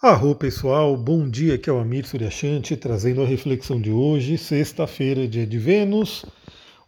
Arro 0.00 0.32
pessoal, 0.32 0.96
bom 0.96 1.28
dia, 1.28 1.56
aqui 1.56 1.68
é 1.68 1.72
o 1.72 1.80
Amir 1.80 2.06
Suryashanti 2.06 2.76
trazendo 2.76 3.20
a 3.20 3.26
reflexão 3.26 3.80
de 3.80 3.90
hoje, 3.90 4.38
sexta-feira, 4.38 5.26
dia 5.26 5.44
de 5.44 5.58
Vênus. 5.58 6.24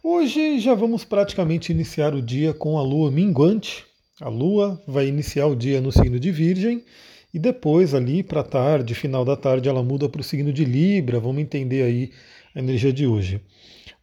Hoje 0.01 0.61
já 0.61 0.73
vamos 0.73 1.03
praticamente 1.03 1.73
iniciar 1.73 2.15
o 2.15 2.21
dia 2.21 2.53
com 2.53 2.79
a 2.79 2.81
lua 2.81 3.11
minguante. 3.11 3.83
A 4.21 4.29
lua 4.29 4.81
vai 4.87 5.07
iniciar 5.07 5.47
o 5.47 5.57
dia 5.57 5.81
no 5.81 5.91
signo 5.91 6.17
de 6.17 6.31
Virgem 6.31 6.85
e 7.33 7.37
depois, 7.37 7.93
ali 7.93 8.23
para 8.23 8.43
tarde, 8.43 8.95
final 8.95 9.25
da 9.25 9.35
tarde, 9.35 9.67
ela 9.67 9.83
muda 9.83 10.07
para 10.07 10.21
o 10.21 10.23
signo 10.23 10.53
de 10.53 10.63
Libra. 10.63 11.19
Vamos 11.19 11.41
entender 11.41 11.83
aí 11.83 12.11
a 12.55 12.59
energia 12.59 12.93
de 12.93 13.05
hoje. 13.05 13.41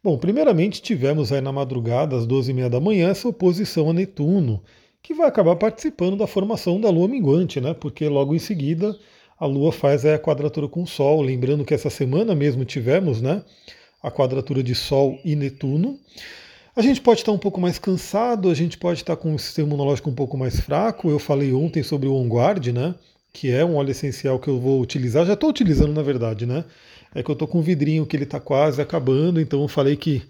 Bom, 0.03 0.19
primeiramente 0.19 0.83
tivemos 0.83 1.31
aí 1.31 1.41
na 1.41 1.51
madrugada, 1.51 2.15
às 2.15 2.27
12h30 2.27 2.69
da 2.69 2.79
manhã, 2.79 3.09
essa 3.09 3.27
oposição 3.27 3.89
a 3.89 3.93
Netuno 3.93 4.61
que 5.01 5.13
vai 5.13 5.27
acabar 5.27 5.55
participando 5.55 6.17
da 6.17 6.27
formação 6.27 6.79
da 6.79 6.89
Lua 6.89 7.07
minguante, 7.07 7.59
né? 7.59 7.73
Porque 7.73 8.07
logo 8.07 8.35
em 8.35 8.39
seguida 8.39 8.95
a 9.39 9.45
Lua 9.45 9.71
faz 9.71 10.05
a 10.05 10.19
quadratura 10.19 10.67
com 10.67 10.83
o 10.83 10.87
Sol. 10.87 11.21
Lembrando 11.21 11.63
que 11.63 11.73
essa 11.73 11.89
semana 11.89 12.35
mesmo 12.35 12.65
tivemos, 12.65 13.21
né? 13.21 13.43
A 14.03 14.11
quadratura 14.11 14.61
de 14.61 14.75
Sol 14.75 15.19
e 15.23 15.35
Netuno. 15.35 15.97
A 16.75 16.81
gente 16.81 17.01
pode 17.01 17.21
estar 17.21 17.31
um 17.31 17.37
pouco 17.37 17.59
mais 17.59 17.79
cansado, 17.79 18.49
a 18.49 18.53
gente 18.53 18.77
pode 18.77 18.99
estar 18.99 19.15
com 19.15 19.33
o 19.33 19.39
sistema 19.39 19.67
imunológico 19.67 20.09
um 20.09 20.15
pouco 20.15 20.37
mais 20.37 20.59
fraco. 20.59 21.09
Eu 21.09 21.19
falei 21.19 21.51
ontem 21.53 21.83
sobre 21.83 22.07
o 22.07 22.13
OnGuard, 22.13 22.71
né? 22.71 22.95
Que 23.33 23.51
é 23.51 23.65
um 23.65 23.75
óleo 23.75 23.91
essencial 23.91 24.39
que 24.39 24.47
eu 24.47 24.59
vou 24.59 24.81
utilizar. 24.81 25.25
Já 25.25 25.33
estou 25.33 25.49
utilizando, 25.49 25.93
na 25.93 26.01
verdade, 26.01 26.45
né? 26.45 26.65
É 27.13 27.23
que 27.23 27.29
eu 27.29 27.33
estou 27.33 27.47
com 27.47 27.59
um 27.59 27.61
vidrinho 27.61 28.05
que 28.05 28.15
ele 28.15 28.23
está 28.23 28.39
quase 28.39 28.81
acabando, 28.81 29.41
então 29.41 29.61
eu 29.61 29.67
falei 29.67 29.95
que 29.95 30.21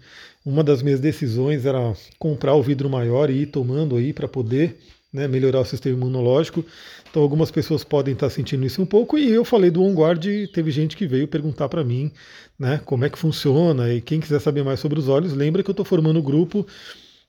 uma 0.44 0.64
das 0.64 0.82
minhas 0.82 1.00
decisões 1.00 1.66
era 1.66 1.94
comprar 2.18 2.54
o 2.54 2.62
vidro 2.62 2.88
maior 2.88 3.30
e 3.30 3.42
ir 3.42 3.46
tomando 3.46 3.96
aí 3.96 4.12
para 4.12 4.26
poder 4.26 4.78
né, 5.12 5.28
melhorar 5.28 5.60
o 5.60 5.64
sistema 5.64 5.96
imunológico. 5.96 6.64
Então 7.10 7.22
algumas 7.22 7.50
pessoas 7.50 7.84
podem 7.84 8.14
estar 8.14 8.30
sentindo 8.30 8.64
isso 8.64 8.80
um 8.80 8.86
pouco 8.86 9.18
e 9.18 9.30
eu 9.30 9.44
falei 9.44 9.70
do 9.70 9.82
OnGuard, 9.82 10.48
teve 10.48 10.70
gente 10.70 10.96
que 10.96 11.06
veio 11.06 11.28
perguntar 11.28 11.68
para 11.68 11.84
mim, 11.84 12.10
né, 12.58 12.80
como 12.84 13.04
é 13.04 13.10
que 13.10 13.18
funciona 13.18 13.92
e 13.92 14.00
quem 14.00 14.20
quiser 14.20 14.40
saber 14.40 14.62
mais 14.62 14.80
sobre 14.80 14.98
os 14.98 15.08
olhos, 15.08 15.32
lembra 15.32 15.62
que 15.62 15.70
eu 15.70 15.72
estou 15.72 15.84
formando 15.84 16.18
o 16.18 16.22
grupo. 16.22 16.66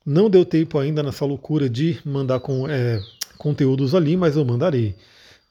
Não 0.06 0.30
deu 0.30 0.44
tempo 0.44 0.80
ainda 0.80 1.03
nessa 1.03 1.25
loucura 1.25 1.70
de 1.70 2.00
mandar 2.03 2.40
com, 2.40 2.68
é, 2.68 3.00
conteúdos 3.38 3.94
ali, 3.94 4.18
mas 4.18 4.36
eu 4.36 4.46
mandarei. 4.46 4.96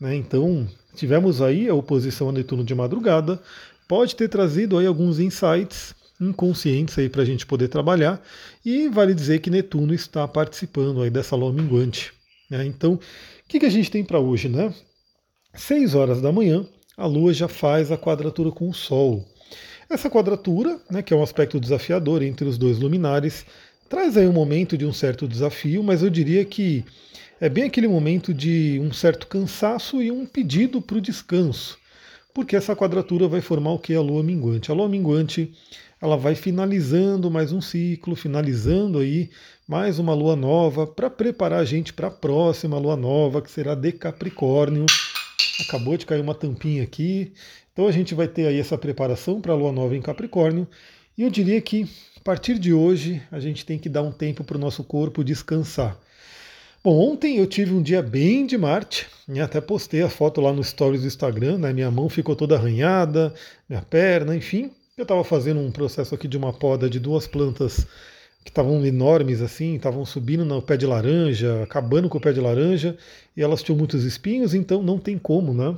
Né? 0.00 0.16
Então 0.16 0.66
tivemos 0.94 1.40
aí 1.40 1.68
a 1.68 1.74
oposição 1.74 2.30
a 2.30 2.32
Netuno 2.32 2.64
de 2.64 2.74
madrugada, 2.74 3.40
pode 3.86 4.16
ter 4.16 4.28
trazido 4.28 4.78
aí 4.78 4.86
alguns 4.86 5.18
insights 5.20 5.94
inconscientes 6.20 6.98
aí 6.98 7.08
para 7.08 7.22
a 7.22 7.24
gente 7.24 7.46
poder 7.46 7.68
trabalhar. 7.68 8.22
E 8.64 8.88
vale 8.88 9.14
dizer 9.14 9.40
que 9.40 9.50
Netuno 9.50 9.94
está 9.94 10.28
participando 10.28 11.02
aí 11.02 11.10
dessa 11.10 11.34
lua 11.34 11.52
minguante. 11.52 12.12
Né? 12.50 12.66
Então, 12.66 12.94
o 12.94 13.00
que, 13.48 13.60
que 13.60 13.66
a 13.66 13.70
gente 13.70 13.90
tem 13.90 14.04
para 14.04 14.18
hoje? 14.18 14.48
Né? 14.48 14.74
6 15.54 15.94
horas 15.94 16.20
da 16.20 16.30
manhã, 16.30 16.66
a 16.96 17.06
Lua 17.06 17.32
já 17.32 17.48
faz 17.48 17.90
a 17.90 17.96
quadratura 17.96 18.50
com 18.50 18.68
o 18.68 18.74
Sol. 18.74 19.26
Essa 19.88 20.08
quadratura, 20.08 20.78
né, 20.88 21.02
que 21.02 21.12
é 21.12 21.16
um 21.16 21.22
aspecto 21.22 21.58
desafiador 21.58 22.22
entre 22.22 22.46
os 22.46 22.56
dois 22.56 22.78
luminares, 22.78 23.44
traz 23.88 24.16
aí 24.16 24.28
um 24.28 24.32
momento 24.32 24.78
de 24.78 24.86
um 24.86 24.92
certo 24.92 25.26
desafio, 25.26 25.82
mas 25.82 26.02
eu 26.02 26.10
diria 26.10 26.44
que 26.44 26.84
é 27.40 27.48
bem 27.48 27.64
aquele 27.64 27.88
momento 27.88 28.32
de 28.32 28.78
um 28.80 28.92
certo 28.92 29.26
cansaço 29.26 30.00
e 30.00 30.12
um 30.12 30.24
pedido 30.26 30.80
para 30.80 30.98
o 30.98 31.00
descanso, 31.00 31.76
porque 32.32 32.54
essa 32.54 32.76
quadratura 32.76 33.26
vai 33.26 33.40
formar 33.40 33.72
o 33.72 33.78
que? 33.78 33.94
A 33.94 34.00
lua 34.00 34.22
minguante. 34.22 34.70
A 34.70 34.74
lua 34.74 34.88
minguante 34.88 35.52
ela 36.00 36.16
vai 36.16 36.34
finalizando 36.34 37.30
mais 37.30 37.52
um 37.52 37.60
ciclo, 37.60 38.16
finalizando 38.16 38.98
aí 38.98 39.28
mais 39.68 39.98
uma 39.98 40.14
lua 40.14 40.34
nova 40.34 40.86
para 40.86 41.10
preparar 41.10 41.60
a 41.60 41.64
gente 41.64 41.92
para 41.92 42.08
a 42.08 42.10
próxima 42.10 42.78
lua 42.78 42.96
nova, 42.96 43.42
que 43.42 43.50
será 43.50 43.74
de 43.74 43.92
Capricórnio. 43.92 44.86
Acabou 45.60 45.98
de 45.98 46.06
cair 46.06 46.22
uma 46.22 46.34
tampinha 46.34 46.82
aqui. 46.82 47.32
Então 47.72 47.86
a 47.86 47.92
gente 47.92 48.14
vai 48.14 48.26
ter 48.26 48.46
aí 48.46 48.58
essa 48.58 48.78
preparação 48.78 49.42
para 49.42 49.52
a 49.52 49.56
lua 49.56 49.72
nova 49.72 49.94
em 49.94 50.00
Capricórnio. 50.00 50.66
E 51.18 51.22
eu 51.22 51.28
diria 51.28 51.60
que 51.60 51.86
a 52.16 52.20
partir 52.20 52.58
de 52.58 52.72
hoje 52.72 53.20
a 53.30 53.38
gente 53.38 53.66
tem 53.66 53.78
que 53.78 53.88
dar 53.88 54.02
um 54.02 54.10
tempo 54.10 54.42
para 54.42 54.56
o 54.56 54.60
nosso 54.60 54.82
corpo 54.82 55.22
descansar. 55.22 55.98
Bom, 56.82 57.12
ontem 57.12 57.36
eu 57.36 57.46
tive 57.46 57.74
um 57.74 57.82
dia 57.82 58.02
bem 58.02 58.46
de 58.46 58.56
Marte, 58.56 59.06
né? 59.28 59.42
até 59.42 59.60
postei 59.60 60.00
a 60.00 60.08
foto 60.08 60.40
lá 60.40 60.50
no 60.50 60.64
stories 60.64 61.02
do 61.02 61.06
Instagram, 61.06 61.58
né? 61.58 61.74
minha 61.74 61.90
mão 61.90 62.08
ficou 62.08 62.34
toda 62.34 62.56
arranhada, 62.56 63.34
minha 63.68 63.82
perna, 63.82 64.34
enfim, 64.34 64.70
eu 65.00 65.04
estava 65.04 65.24
fazendo 65.24 65.60
um 65.60 65.70
processo 65.70 66.14
aqui 66.14 66.28
de 66.28 66.36
uma 66.36 66.52
poda 66.52 66.88
de 66.88 67.00
duas 67.00 67.26
plantas 67.26 67.86
que 68.44 68.50
estavam 68.50 68.84
enormes 68.84 69.40
assim, 69.42 69.76
estavam 69.76 70.04
subindo 70.04 70.44
no 70.44 70.62
pé 70.62 70.76
de 70.76 70.86
laranja, 70.86 71.62
acabando 71.62 72.08
com 72.08 72.18
o 72.18 72.20
pé 72.20 72.32
de 72.32 72.40
laranja, 72.40 72.96
e 73.36 73.42
elas 73.42 73.62
tinham 73.62 73.78
muitos 73.78 74.04
espinhos, 74.04 74.54
então 74.54 74.82
não 74.82 74.98
tem 74.98 75.18
como, 75.18 75.52
né? 75.52 75.76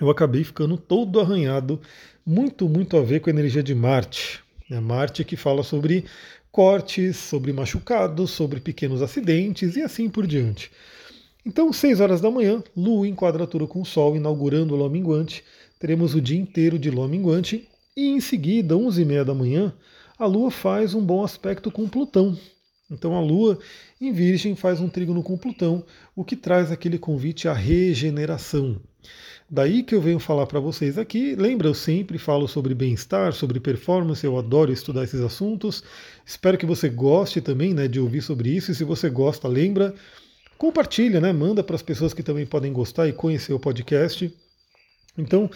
Eu 0.00 0.08
acabei 0.10 0.44
ficando 0.44 0.76
todo 0.76 1.20
arranhado, 1.20 1.80
muito, 2.24 2.68
muito 2.68 2.96
a 2.96 3.02
ver 3.02 3.20
com 3.20 3.30
a 3.30 3.32
energia 3.32 3.62
de 3.62 3.74
Marte. 3.74 4.40
É 4.70 4.80
Marte 4.80 5.24
que 5.24 5.36
fala 5.36 5.62
sobre 5.62 6.04
cortes, 6.50 7.16
sobre 7.16 7.52
machucados, 7.52 8.30
sobre 8.30 8.60
pequenos 8.60 9.02
acidentes 9.02 9.76
e 9.76 9.82
assim 9.82 10.08
por 10.08 10.26
diante. 10.26 10.70
Então, 11.44 11.72
6 11.72 12.00
horas 12.00 12.20
da 12.20 12.30
manhã, 12.30 12.62
Lua 12.76 13.08
em 13.08 13.14
quadratura 13.14 13.66
com 13.66 13.80
o 13.80 13.86
Sol, 13.86 14.16
inaugurando 14.16 14.74
o 14.74 14.76
Lua 14.76 14.90
Minguante. 14.90 15.42
Teremos 15.78 16.14
o 16.14 16.20
dia 16.20 16.38
inteiro 16.38 16.78
de 16.78 16.90
Lua 16.90 17.08
Minguante 17.08 17.68
e 17.98 18.10
em 18.10 18.20
seguida, 18.20 18.76
11h30 18.76 19.24
da 19.24 19.34
manhã, 19.34 19.74
a 20.16 20.24
Lua 20.24 20.52
faz 20.52 20.94
um 20.94 21.04
bom 21.04 21.24
aspecto 21.24 21.68
com 21.68 21.88
Plutão. 21.88 22.38
Então 22.88 23.16
a 23.16 23.20
Lua 23.20 23.58
em 24.00 24.12
Virgem 24.12 24.54
faz 24.54 24.80
um 24.80 24.88
trígono 24.88 25.20
com 25.20 25.36
Plutão, 25.36 25.84
o 26.14 26.24
que 26.24 26.36
traz 26.36 26.70
aquele 26.70 26.96
convite 26.96 27.48
à 27.48 27.52
regeneração. 27.52 28.80
Daí 29.50 29.82
que 29.82 29.96
eu 29.96 30.00
venho 30.00 30.20
falar 30.20 30.46
para 30.46 30.60
vocês 30.60 30.96
aqui. 30.96 31.34
Lembra, 31.34 31.66
eu 31.66 31.74
sempre 31.74 32.18
falo 32.18 32.46
sobre 32.46 32.72
bem-estar, 32.72 33.32
sobre 33.32 33.58
performance, 33.58 34.24
eu 34.24 34.38
adoro 34.38 34.70
estudar 34.70 35.02
esses 35.02 35.20
assuntos. 35.20 35.82
Espero 36.24 36.56
que 36.56 36.66
você 36.66 36.88
goste 36.88 37.40
também 37.40 37.74
né, 37.74 37.88
de 37.88 37.98
ouvir 37.98 38.22
sobre 38.22 38.50
isso. 38.50 38.70
E 38.70 38.76
se 38.76 38.84
você 38.84 39.10
gosta, 39.10 39.48
lembra, 39.48 39.92
compartilha, 40.56 41.20
né, 41.20 41.32
manda 41.32 41.64
para 41.64 41.74
as 41.74 41.82
pessoas 41.82 42.14
que 42.14 42.22
também 42.22 42.46
podem 42.46 42.72
gostar 42.72 43.08
e 43.08 43.12
conhecer 43.12 43.52
o 43.52 43.58
podcast. 43.58 44.32
Então, 45.18 45.50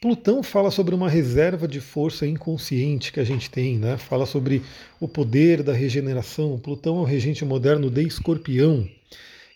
Plutão 0.00 0.42
fala 0.42 0.70
sobre 0.70 0.94
uma 0.94 1.10
reserva 1.10 1.68
de 1.68 1.78
força 1.78 2.26
inconsciente 2.26 3.12
que 3.12 3.20
a 3.20 3.24
gente 3.24 3.50
tem, 3.50 3.76
né? 3.76 3.98
Fala 3.98 4.24
sobre 4.24 4.62
o 4.98 5.06
poder 5.06 5.62
da 5.62 5.74
regeneração. 5.74 6.58
Plutão 6.58 6.96
é 6.96 7.00
o 7.02 7.04
regente 7.04 7.44
moderno 7.44 7.90
de 7.90 8.06
Escorpião, 8.06 8.88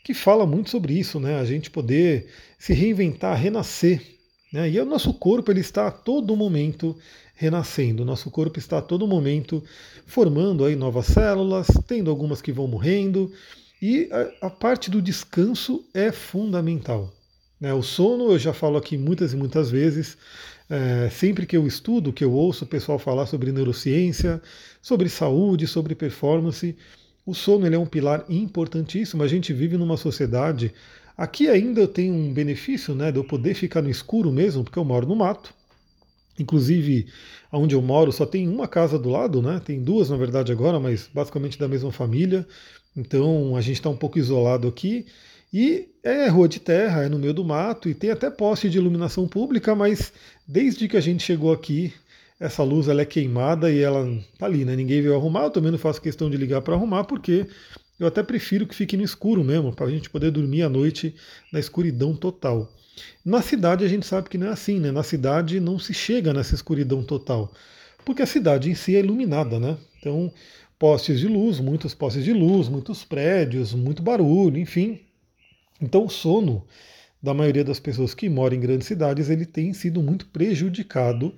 que 0.05 0.12
fala 0.12 0.47
muito 0.47 0.69
sobre 0.69 0.93
isso, 0.93 1.19
né? 1.19 1.41
A 1.41 1.47
gente 1.47 1.71
poder 1.71 2.27
se 2.59 2.75
reinventar, 2.75 3.41
renascer. 3.41 4.03
Né? 4.53 4.69
E 4.69 4.78
o 4.78 4.84
nosso 4.84 5.15
corpo 5.15 5.50
ele 5.50 5.60
está 5.60 5.87
a 5.87 5.91
todo 5.91 6.37
momento 6.37 6.94
renascendo. 7.34 8.03
O 8.03 8.06
nosso 8.06 8.31
corpo 8.31 8.59
está 8.59 8.76
a 8.76 8.82
todo 8.82 9.09
momento 9.09 9.65
formando 10.05 10.66
aí 10.66 10.76
novas 10.76 11.06
células, 11.06 11.69
tendo 11.88 12.11
algumas 12.11 12.43
que 12.43 12.53
vão 12.53 12.69
morrendo. 12.69 13.32
E 13.81 14.11
a, 14.12 14.49
a 14.49 14.50
parte 14.50 14.91
do 14.91 15.00
descanso 15.00 15.82
é 15.94 16.12
fundamental. 16.12 17.14
Né? 17.65 17.73
O 17.73 17.83
sono, 17.83 18.33
eu 18.33 18.39
já 18.39 18.53
falo 18.53 18.77
aqui 18.77 18.99
muitas 18.99 19.33
e 19.33 19.37
muitas 19.37 19.71
vezes, 19.71 20.19
é, 20.69 21.09
sempre 21.09 21.47
que 21.47 21.57
eu 21.57 21.67
estudo, 21.67 22.13
que 22.13 22.23
eu 22.23 22.31
ouço 22.31 22.67
o 22.67 22.69
pessoal 22.69 22.99
falar 22.99 23.25
sobre 23.25 23.51
neurociência, 23.53 24.43
sobre 24.83 25.09
saúde, 25.09 25.67
sobre 25.67 25.95
performance, 25.95 26.77
o 27.25 27.33
sono 27.33 27.65
ele 27.65 27.75
é 27.75 27.79
um 27.79 27.87
pilar 27.87 28.27
importantíssimo. 28.29 29.23
A 29.23 29.29
gente 29.29 29.55
vive 29.55 29.79
numa 29.79 29.97
sociedade. 29.97 30.75
Aqui 31.17 31.49
ainda 31.49 31.81
eu 31.81 31.89
tenho 31.89 32.13
um 32.13 32.35
benefício 32.35 32.95
né, 32.95 33.11
de 33.11 33.17
eu 33.17 33.25
poder 33.25 33.55
ficar 33.55 33.81
no 33.81 33.89
escuro 33.89 34.31
mesmo, 34.31 34.63
porque 34.63 34.79
eu 34.79 34.85
moro 34.85 35.07
no 35.07 35.17
mato. 35.17 35.55
Inclusive, 36.39 37.07
onde 37.51 37.75
eu 37.75 37.81
moro 37.81 38.13
só 38.13 38.27
tem 38.27 38.47
uma 38.47 38.69
casa 38.69 38.99
do 38.99 39.09
lado, 39.09 39.41
né? 39.41 39.59
Tem 39.65 39.83
duas, 39.83 40.11
na 40.11 40.19
verdade, 40.19 40.53
agora, 40.53 40.79
mas 40.79 41.09
basicamente 41.15 41.59
da 41.59 41.69
mesma 41.69 41.91
família. 41.91 42.47
Então 42.95 43.57
a 43.57 43.63
gente 43.63 43.77
está 43.77 43.89
um 43.89 43.97
pouco 43.97 44.19
isolado 44.19 44.69
aqui. 44.69 45.07
E 45.57 45.89
é 46.03 46.27
rua 46.27 46.49
de 46.49 46.59
terra, 46.59 47.05
é 47.05 47.09
no 47.09 47.17
meio 47.17 47.33
do 47.33 47.45
mato 47.45 47.89
e 47.89 47.95
tem 47.95 48.11
até 48.11 48.29
poste 48.29 48.69
de 48.69 48.77
iluminação 48.77 49.29
pública, 49.29 49.73
mas 49.73 50.12
desde 50.45 50.89
que 50.89 50.97
a 50.97 51.01
gente 51.01 51.23
chegou 51.23 51.53
aqui, 51.53 51.95
essa 52.41 52.65
luz 52.65 52.89
ela 52.89 53.03
é 53.03 53.05
queimada 53.05 53.71
e 53.71 53.79
ela 53.79 54.05
tá 54.37 54.47
ali, 54.47 54.65
né? 54.65 54.75
Ninguém 54.75 55.01
veio 55.01 55.15
arrumar, 55.15 55.45
eu 55.45 55.51
também 55.51 55.71
não 55.71 55.79
faço 55.79 56.03
questão 56.03 56.29
de 56.29 56.37
ligar 56.37 56.61
para 56.61 56.75
arrumar, 56.75 57.05
porque 57.05 57.47
eu 58.01 58.06
até 58.09 58.21
prefiro 58.21 58.67
que 58.67 58.75
fique 58.75 58.97
no 58.97 59.05
escuro 59.05 59.45
mesmo, 59.45 59.73
para 59.73 59.87
a 59.87 59.91
gente 59.91 60.11
poder 60.11 60.33
dormir 60.33 60.62
à 60.62 60.69
noite 60.69 61.15
na 61.53 61.61
escuridão 61.61 62.17
total. 62.17 62.69
Na 63.25 63.41
cidade 63.41 63.85
a 63.85 63.89
gente 63.89 64.07
sabe 64.07 64.29
que 64.29 64.37
não 64.37 64.49
é 64.49 64.50
assim, 64.50 64.81
né? 64.81 64.91
Na 64.91 65.05
cidade 65.05 65.61
não 65.61 65.79
se 65.79 65.95
chega 65.95 66.33
nessa 66.35 66.57
escuridão 66.57 67.05
total, 67.05 67.53
porque 68.05 68.23
a 68.23 68.27
cidade 68.27 68.69
em 68.69 68.75
si 68.75 68.97
é 68.97 68.99
iluminada, 68.99 69.61
né? 69.61 69.77
Então, 70.00 70.33
postes 70.81 71.21
de 71.21 71.29
luz, 71.29 71.61
muitos 71.61 71.95
postes 71.95 72.25
de 72.25 72.33
luz, 72.33 72.69
muitos 72.69 73.05
prédios, 73.05 73.73
muito 73.73 74.03
barulho, 74.03 74.59
enfim, 74.59 74.99
então 75.81 76.05
o 76.05 76.11
sono 76.11 76.65
da 77.23 77.32
maioria 77.32 77.65
das 77.65 77.81
pessoas 77.81 78.12
que 78.12 78.29
moram 78.29 78.56
em 78.56 78.61
grandes 78.61 78.87
cidades, 78.87 79.31
ele 79.31 79.47
tem 79.47 79.73
sido 79.73 80.03
muito 80.03 80.26
prejudicado, 80.26 81.35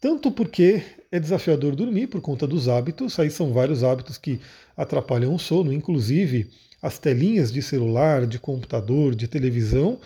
tanto 0.00 0.30
porque 0.30 0.82
é 1.10 1.18
desafiador 1.18 1.74
dormir 1.74 2.06
por 2.06 2.20
conta 2.20 2.46
dos 2.46 2.68
hábitos, 2.68 3.18
aí 3.18 3.30
são 3.30 3.52
vários 3.52 3.82
hábitos 3.82 4.16
que 4.16 4.40
atrapalham 4.76 5.34
o 5.34 5.38
sono, 5.38 5.72
inclusive 5.72 6.50
as 6.80 6.98
telinhas 6.98 7.50
de 7.50 7.62
celular, 7.62 8.26
de 8.26 8.38
computador, 8.38 9.14
de 9.14 9.26
televisão, 9.26 9.98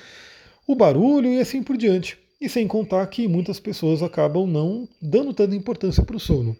o 0.66 0.74
barulho 0.74 1.32
e 1.32 1.40
assim 1.40 1.62
por 1.62 1.76
diante. 1.76 2.16
E 2.40 2.48
sem 2.48 2.68
contar 2.68 3.04
que 3.08 3.26
muitas 3.26 3.58
pessoas 3.58 4.02
acabam 4.02 4.46
não 4.46 4.88
dando 5.02 5.34
tanta 5.34 5.56
importância 5.56 6.04
para 6.04 6.16
o 6.16 6.20
sono. 6.20 6.56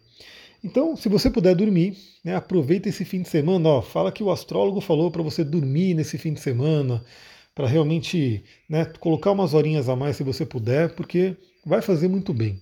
Então, 0.63 0.97
se 0.97 1.09
você 1.09 1.31
puder 1.31 1.55
dormir, 1.55 1.97
né, 2.25 2.35
aproveita 2.35 2.89
esse 2.89 3.05
fim 3.05 3.23
de 3.23 3.29
semana. 3.29 3.69
Ó, 3.69 3.83
fala 3.83 4.11
que 4.11 4.23
o 4.23 4.31
astrólogo 4.31 4.81
falou 4.81 5.11
para 5.11 5.23
você 5.23 5.45
dormir 5.45 5.95
nesse 5.95 6.19
fim 6.19 6.33
de 6.33 6.41
semana, 6.41 7.03
para 7.55 7.67
realmente 7.67 8.43
né, 8.69 8.85
colocar 8.99 9.31
umas 9.31 9.55
horinhas 9.55 9.89
a 9.89 9.97
mais 9.97 10.17
se 10.17 10.25
você 10.25 10.45
puder, 10.45 10.95
porque 10.95 11.37
vai 11.65 11.81
fazer 11.81 12.09
muito 12.09 12.35
bem. 12.35 12.61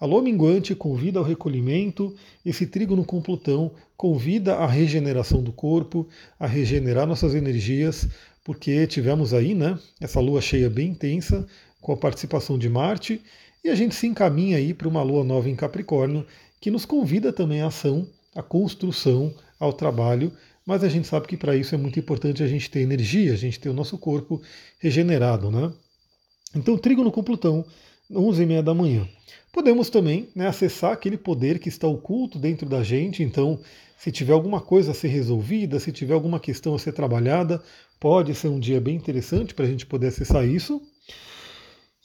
A 0.00 0.06
lua 0.06 0.22
minguante 0.22 0.74
convida 0.74 1.18
ao 1.18 1.24
recolhimento, 1.24 2.14
esse 2.44 2.66
trígono 2.66 3.04
com 3.04 3.20
Plutão 3.20 3.72
convida 3.96 4.54
à 4.54 4.66
regeneração 4.66 5.42
do 5.42 5.52
corpo, 5.52 6.06
a 6.38 6.46
regenerar 6.46 7.06
nossas 7.06 7.34
energias, 7.34 8.08
porque 8.44 8.86
tivemos 8.86 9.34
aí 9.34 9.54
né, 9.54 9.76
essa 10.00 10.20
lua 10.20 10.40
cheia 10.40 10.70
bem 10.70 10.90
intensa, 10.90 11.46
com 11.80 11.92
a 11.92 11.96
participação 11.96 12.56
de 12.56 12.68
Marte, 12.68 13.20
e 13.64 13.68
a 13.68 13.74
gente 13.74 13.94
se 13.94 14.06
encaminha 14.06 14.56
aí 14.56 14.72
para 14.72 14.88
uma 14.88 15.02
lua 15.02 15.24
nova 15.24 15.50
em 15.50 15.56
Capricórnio, 15.56 16.24
que 16.60 16.70
nos 16.70 16.84
convida 16.84 17.32
também 17.32 17.60
à 17.60 17.66
ação, 17.66 18.08
à 18.34 18.42
construção, 18.42 19.34
ao 19.58 19.72
trabalho, 19.72 20.32
mas 20.64 20.84
a 20.84 20.88
gente 20.88 21.08
sabe 21.08 21.26
que 21.26 21.36
para 21.36 21.56
isso 21.56 21.74
é 21.74 21.78
muito 21.78 21.98
importante 21.98 22.42
a 22.42 22.46
gente 22.46 22.70
ter 22.70 22.80
energia, 22.80 23.32
a 23.32 23.36
gente 23.36 23.58
ter 23.58 23.68
o 23.68 23.74
nosso 23.74 23.96
corpo 23.96 24.40
regenerado, 24.78 25.50
né? 25.50 25.72
Então, 26.54 26.76
trígono 26.76 27.10
com 27.10 27.22
Plutão, 27.22 27.64
11h30 28.10 28.62
da 28.62 28.74
manhã. 28.74 29.08
Podemos 29.52 29.90
também 29.90 30.28
né, 30.34 30.46
acessar 30.46 30.92
aquele 30.92 31.16
poder 31.16 31.58
que 31.58 31.68
está 31.68 31.86
oculto 31.86 32.38
dentro 32.38 32.68
da 32.68 32.82
gente, 32.82 33.22
então, 33.22 33.58
se 33.98 34.12
tiver 34.12 34.32
alguma 34.32 34.60
coisa 34.60 34.92
a 34.92 34.94
ser 34.94 35.08
resolvida, 35.08 35.80
se 35.80 35.90
tiver 35.90 36.14
alguma 36.14 36.38
questão 36.38 36.74
a 36.74 36.78
ser 36.78 36.92
trabalhada, 36.92 37.62
pode 37.98 38.34
ser 38.34 38.48
um 38.48 38.60
dia 38.60 38.80
bem 38.80 38.94
interessante 38.94 39.54
para 39.54 39.64
a 39.64 39.68
gente 39.68 39.86
poder 39.86 40.08
acessar 40.08 40.46
isso. 40.46 40.80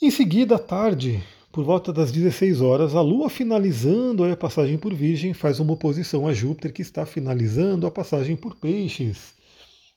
Em 0.01 0.09
seguida, 0.09 0.55
à 0.55 0.59
tarde, 0.59 1.23
por 1.53 1.63
volta 1.63 1.94
das 1.94 2.11
16 2.11 2.61
horas, 2.61 2.95
a 2.95 3.01
Lua 3.01 3.29
finalizando 3.29 4.23
a 4.23 4.35
passagem 4.35 4.75
por 4.75 4.91
Virgem 4.91 5.35
faz 5.35 5.59
uma 5.59 5.73
oposição 5.73 6.27
a 6.27 6.33
Júpiter 6.33 6.73
que 6.73 6.81
está 6.81 7.05
finalizando 7.05 7.85
a 7.85 7.91
passagem 7.91 8.35
por 8.35 8.55
Peixes. 8.55 9.35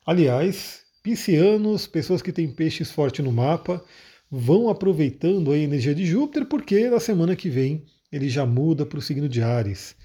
Aliás, 0.04 0.82
piscianos, 1.02 1.86
pessoas 1.86 2.20
que 2.20 2.30
têm 2.30 2.46
peixes 2.46 2.90
forte 2.90 3.22
no 3.22 3.32
mapa, 3.32 3.82
vão 4.30 4.68
aproveitando 4.68 5.50
a 5.50 5.56
energia 5.56 5.94
de 5.94 6.04
Júpiter 6.04 6.44
porque 6.44 6.90
na 6.90 7.00
semana 7.00 7.34
que 7.34 7.48
vem 7.48 7.86
ele 8.12 8.28
já 8.28 8.44
muda 8.44 8.84
para 8.84 8.98
o 8.98 9.02
signo 9.02 9.26
de 9.26 9.40
Ares. 9.40 9.96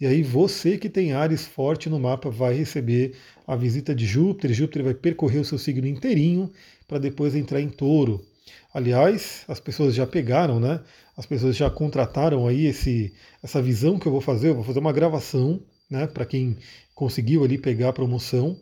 E 0.00 0.06
aí 0.06 0.22
você 0.22 0.78
que 0.78 0.88
tem 0.88 1.12
Ares 1.12 1.44
forte 1.44 1.88
no 1.88 1.98
mapa 1.98 2.30
vai 2.30 2.54
receber 2.54 3.16
a 3.48 3.56
visita 3.56 3.92
de 3.92 4.06
Júpiter. 4.06 4.52
Júpiter 4.52 4.84
vai 4.84 4.94
percorrer 4.94 5.40
o 5.40 5.44
seu 5.44 5.58
signo 5.58 5.88
inteirinho 5.88 6.52
para 6.86 6.98
depois 6.98 7.34
entrar 7.34 7.60
em 7.60 7.68
Touro. 7.68 8.24
Aliás, 8.72 9.44
as 9.48 9.60
pessoas 9.60 9.94
já 9.94 10.06
pegaram, 10.06 10.60
né? 10.60 10.80
As 11.16 11.26
pessoas 11.26 11.56
já 11.56 11.68
contrataram 11.70 12.46
aí 12.46 12.66
esse, 12.66 13.12
essa 13.42 13.60
visão 13.60 13.98
que 13.98 14.06
eu 14.06 14.12
vou 14.12 14.20
fazer. 14.20 14.48
Eu 14.48 14.54
vou 14.54 14.64
fazer 14.64 14.78
uma 14.78 14.92
gravação, 14.92 15.60
né? 15.90 16.06
Para 16.06 16.24
quem 16.24 16.56
conseguiu 16.94 17.44
ali 17.44 17.58
pegar 17.58 17.90
a 17.90 17.92
promoção. 17.92 18.56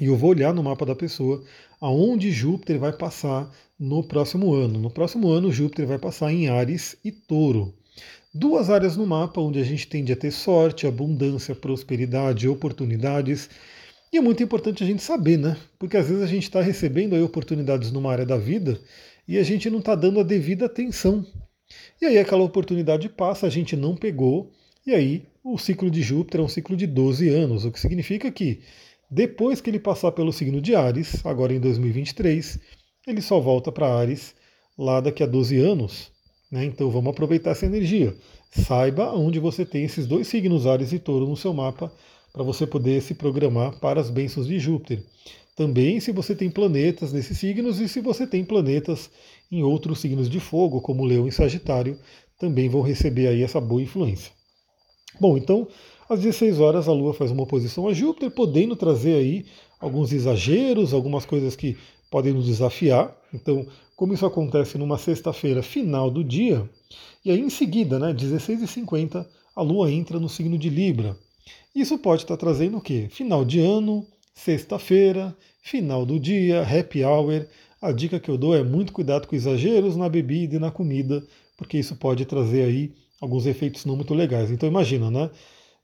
E 0.00 0.06
eu 0.06 0.16
vou 0.16 0.30
olhar 0.30 0.54
no 0.54 0.62
mapa 0.62 0.86
da 0.86 0.94
pessoa 0.94 1.44
aonde 1.80 2.30
Júpiter 2.30 2.78
vai 2.78 2.92
passar 2.92 3.50
no 3.78 4.02
próximo 4.02 4.52
ano. 4.52 4.78
No 4.78 4.90
próximo 4.90 5.30
ano, 5.30 5.50
Júpiter 5.50 5.86
vai 5.86 5.98
passar 5.98 6.32
em 6.32 6.48
Ares 6.48 6.96
e 7.04 7.10
Touro. 7.10 7.74
Duas 8.32 8.70
áreas 8.70 8.96
no 8.96 9.06
mapa 9.06 9.40
onde 9.40 9.58
a 9.58 9.64
gente 9.64 9.88
tende 9.88 10.12
a 10.12 10.16
ter 10.16 10.30
sorte, 10.30 10.86
abundância, 10.86 11.54
prosperidade, 11.54 12.48
oportunidades. 12.48 13.50
E 14.12 14.16
é 14.18 14.20
muito 14.20 14.42
importante 14.42 14.82
a 14.82 14.86
gente 14.86 15.02
saber, 15.02 15.38
né? 15.38 15.56
Porque 15.78 15.96
às 15.96 16.08
vezes 16.08 16.22
a 16.22 16.26
gente 16.26 16.42
está 16.42 16.60
recebendo 16.60 17.14
aí 17.14 17.22
oportunidades 17.22 17.92
numa 17.92 18.10
área 18.10 18.26
da 18.26 18.36
vida 18.36 18.80
e 19.26 19.38
a 19.38 19.42
gente 19.42 19.70
não 19.70 19.78
está 19.78 19.94
dando 19.94 20.18
a 20.18 20.24
devida 20.24 20.66
atenção. 20.66 21.24
E 22.00 22.06
aí 22.06 22.18
aquela 22.18 22.42
oportunidade 22.42 23.08
passa, 23.08 23.46
a 23.46 23.50
gente 23.50 23.76
não 23.76 23.94
pegou, 23.94 24.50
e 24.84 24.92
aí 24.92 25.22
o 25.44 25.56
ciclo 25.56 25.88
de 25.90 26.02
Júpiter 26.02 26.40
é 26.40 26.44
um 26.44 26.48
ciclo 26.48 26.76
de 26.76 26.86
12 26.86 27.28
anos, 27.28 27.64
o 27.64 27.70
que 27.70 27.78
significa 27.78 28.30
que 28.30 28.60
depois 29.08 29.60
que 29.60 29.70
ele 29.70 29.78
passar 29.78 30.12
pelo 30.12 30.32
signo 30.32 30.60
de 30.60 30.74
Ares, 30.74 31.24
agora 31.24 31.52
em 31.52 31.60
2023, 31.60 32.58
ele 33.06 33.20
só 33.20 33.38
volta 33.40 33.70
para 33.70 33.92
Ares 33.92 34.34
lá 34.78 35.00
daqui 35.00 35.22
a 35.22 35.26
12 35.26 35.56
anos. 35.58 36.10
Né? 36.50 36.64
Então 36.64 36.90
vamos 36.90 37.10
aproveitar 37.10 37.50
essa 37.50 37.66
energia. 37.66 38.14
Saiba 38.50 39.12
onde 39.12 39.38
você 39.38 39.64
tem 39.64 39.84
esses 39.84 40.06
dois 40.06 40.26
signos, 40.26 40.66
Ares 40.66 40.92
e 40.92 40.98
Touro, 40.98 41.26
no 41.26 41.36
seu 41.36 41.52
mapa, 41.52 41.92
para 42.32 42.42
você 42.42 42.66
poder 42.66 43.02
se 43.02 43.14
programar 43.14 43.78
para 43.78 44.00
as 44.00 44.10
bênçãos 44.10 44.46
de 44.46 44.58
Júpiter. 44.58 45.02
Também 45.56 46.00
se 46.00 46.12
você 46.12 46.34
tem 46.34 46.50
planetas 46.50 47.12
nesses 47.12 47.36
signos 47.38 47.80
e 47.80 47.88
se 47.88 48.00
você 48.00 48.26
tem 48.26 48.44
planetas 48.44 49.10
em 49.50 49.62
outros 49.62 50.00
signos 50.00 50.28
de 50.28 50.40
fogo, 50.40 50.80
como 50.80 51.04
Leão 51.04 51.26
e 51.26 51.32
Sagitário, 51.32 51.98
também 52.38 52.68
vão 52.68 52.80
receber 52.80 53.26
aí 53.26 53.42
essa 53.42 53.60
boa 53.60 53.82
influência. 53.82 54.32
Bom, 55.20 55.36
então, 55.36 55.68
às 56.08 56.20
16 56.20 56.60
horas 56.60 56.88
a 56.88 56.92
Lua 56.92 57.12
faz 57.12 57.30
uma 57.30 57.42
oposição 57.42 57.86
a 57.88 57.92
Júpiter, 57.92 58.30
podendo 58.30 58.74
trazer 58.74 59.14
aí 59.14 59.44
alguns 59.78 60.12
exageros, 60.12 60.94
algumas 60.94 61.26
coisas 61.26 61.54
que 61.54 61.76
podem 62.10 62.32
nos 62.32 62.46
desafiar. 62.46 63.14
Então, 63.34 63.66
como 63.94 64.14
isso 64.14 64.24
acontece 64.24 64.78
numa 64.78 64.96
sexta-feira 64.96 65.62
final 65.62 66.10
do 66.10 66.24
dia, 66.24 66.68
e 67.24 67.30
aí 67.30 67.40
em 67.40 67.50
seguida, 67.50 67.98
né, 67.98 68.14
16h50, 68.14 69.26
a 69.54 69.62
Lua 69.62 69.92
entra 69.92 70.18
no 70.18 70.28
signo 70.28 70.56
de 70.56 70.70
Libra. 70.70 71.16
Isso 71.74 71.98
pode 71.98 72.22
estar 72.22 72.36
trazendo 72.36 72.78
o 72.78 72.80
quê? 72.80 73.08
Final 73.10 73.44
de 73.44 73.60
ano, 73.60 74.06
sexta-feira, 74.34 75.36
final 75.62 76.04
do 76.04 76.18
dia, 76.18 76.62
happy 76.62 77.04
hour. 77.04 77.46
A 77.80 77.92
dica 77.92 78.18
que 78.18 78.30
eu 78.30 78.36
dou 78.36 78.54
é 78.54 78.62
muito 78.62 78.92
cuidado 78.92 79.26
com 79.26 79.36
exageros 79.36 79.96
na 79.96 80.08
bebida 80.08 80.56
e 80.56 80.58
na 80.58 80.70
comida, 80.70 81.24
porque 81.56 81.78
isso 81.78 81.96
pode 81.96 82.24
trazer 82.24 82.64
aí 82.64 82.92
alguns 83.20 83.46
efeitos 83.46 83.84
não 83.84 83.96
muito 83.96 84.14
legais. 84.14 84.50
Então 84.50 84.68
imagina, 84.68 85.10
né? 85.10 85.30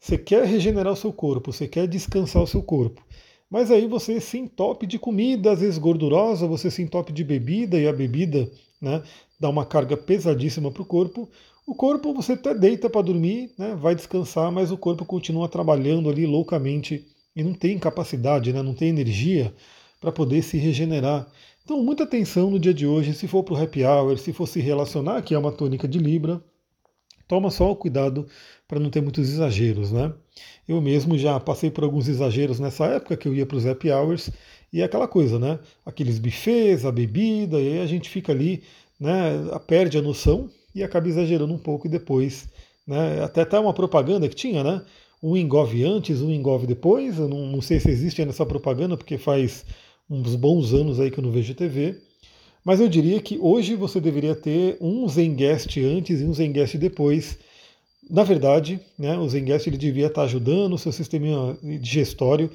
Você 0.01 0.19
quer 0.19 0.45
regenerar 0.45 0.93
o 0.93 0.97
seu 0.97 1.13
corpo, 1.13 1.53
você 1.53 1.67
quer 1.67 1.87
descansar 1.87 2.43
o 2.43 2.47
seu 2.47 2.63
corpo. 2.63 3.03
Mas 3.49 3.71
aí 3.71 3.87
você 3.87 4.21
se 4.21 4.39
entope 4.39 4.87
de 4.87 4.99
comida, 4.99 5.53
às 5.53 5.61
vezes 5.61 5.79
gordurosa, 5.79 6.47
você 6.47 6.71
se 6.71 6.83
entope 6.83 7.13
de 7.13 7.23
bebida 7.23 7.79
e 7.79 7.87
a 7.87 7.93
bebida 7.93 8.51
né, 8.81 9.03
dá 9.39 9.49
uma 9.49 9.65
carga 9.65 9.97
pesadíssima 9.97 10.71
para 10.71 10.83
o 10.83 10.87
corpo. 10.87 11.29
O 11.67 11.75
corpo 11.75 12.15
você 12.15 12.35
até 12.35 12.55
deita 12.55 12.89
para 12.89 13.03
dormir, 13.03 13.51
né, 13.59 13.75
vai 13.75 13.93
descansar, 13.93 14.53
mas 14.53 14.71
o 14.71 14.79
corpo 14.79 15.05
continua 15.05 15.49
trabalhando 15.49 16.09
ali 16.09 16.25
loucamente 16.25 17.05
e 17.35 17.43
não 17.43 17.53
tem 17.53 17.77
capacidade, 17.77 18.53
né, 18.53 18.63
não 18.63 18.73
tem 18.73 18.89
energia 18.89 19.53
para 20.01 20.13
poder 20.13 20.43
se 20.43 20.57
regenerar. 20.57 21.27
Então, 21.65 21.83
muita 21.83 22.05
atenção 22.05 22.49
no 22.53 22.61
dia 22.61 22.73
de 22.73 22.87
hoje, 22.87 23.13
se 23.13 23.27
for 23.27 23.43
para 23.43 23.55
o 23.55 23.57
happy 23.61 23.83
hour, 23.83 24.17
se 24.17 24.33
for 24.33 24.47
se 24.47 24.61
relacionar, 24.61 25.23
que 25.23 25.35
é 25.35 25.39
uma 25.39 25.51
tônica 25.51 25.89
de 25.89 25.99
Libra, 25.99 26.41
toma 27.27 27.51
só 27.51 27.73
o 27.73 27.75
cuidado 27.75 28.29
para 28.69 28.79
não 28.79 28.89
ter 28.89 29.01
muitos 29.03 29.29
exageros, 29.29 29.91
né? 29.91 30.15
Eu 30.69 30.81
mesmo 30.81 31.19
já 31.19 31.41
passei 31.41 31.69
por 31.69 31.83
alguns 31.83 32.07
exageros 32.07 32.61
nessa 32.61 32.87
época 32.87 33.17
que 33.17 33.27
eu 33.27 33.35
ia 33.35 33.45
para 33.45 33.57
os 33.57 33.67
happy 33.67 33.91
hours 33.91 34.31
e 34.73 34.81
é 34.83 34.85
aquela 34.85 35.09
coisa, 35.09 35.37
né? 35.37 35.59
Aqueles 35.85 36.21
buffets, 36.21 36.85
a 36.85 36.93
bebida, 36.93 37.61
e 37.61 37.73
aí 37.73 37.81
a 37.81 37.87
gente 37.87 38.09
fica 38.09 38.31
ali, 38.31 38.63
né? 39.01 39.33
Perde 39.67 39.99
a 39.99 40.03
noção 40.03 40.49
e 40.77 40.85
acaba 40.85 41.09
exagerando 41.09 41.53
um 41.53 41.59
pouco 41.59 41.87
e 41.87 41.91
depois, 41.91 42.49
né? 42.87 43.25
Até 43.25 43.45
tá 43.45 43.61
uma 43.61 43.75
propaganda 43.75 44.29
que 44.29 44.35
tinha, 44.37 44.63
né? 44.63 44.83
um 45.23 45.37
engove 45.37 45.85
antes, 45.85 46.21
um 46.21 46.31
engove 46.31 46.67
depois. 46.67 47.19
Eu 47.19 47.29
não, 47.29 47.47
não 47.47 47.61
sei 47.61 47.81
se 47.81 47.91
existe 47.91 48.21
ainda 48.21 48.33
essa 48.33 48.47
propaganda, 48.47 48.97
porque 48.97 49.19
faz 49.19 49.65
uns 50.09 50.37
bons 50.37 50.73
anos 50.73 51.01
aí 51.01 51.11
que 51.11 51.19
eu 51.19 51.25
não 51.25 51.33
vejo 51.33 51.55
TV. 51.55 52.01
Mas 52.65 52.81
eu 52.81 52.89
diria 52.89 53.21
que 53.21 53.39
hoje 53.41 53.75
você 53.77 54.01
deveria 54.01 54.35
ter 54.35 54.77
um 54.81 55.07
Zengest 55.09 55.79
antes 55.81 56.21
e 56.21 56.25
um 56.25 56.35
Zengest 56.35 56.77
depois. 56.77 57.39
Na 58.09 58.23
verdade, 58.23 58.81
né, 58.99 59.17
o 59.19 59.29
Zengest 59.29 59.67
ele 59.67 59.77
devia 59.77 60.07
estar 60.07 60.23
ajudando 60.23 60.75
o 60.75 60.79
seu 60.79 60.93
sistema 60.93 61.57
digestório. 61.63 62.51